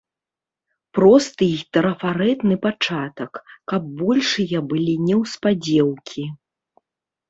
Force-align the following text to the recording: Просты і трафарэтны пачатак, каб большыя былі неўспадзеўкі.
Просты 0.97 1.49
і 1.57 1.59
трафарэтны 1.77 2.55
пачатак, 2.65 3.33
каб 3.75 3.81
большыя 4.03 4.67
былі 4.75 4.93
неўспадзеўкі. 5.07 6.31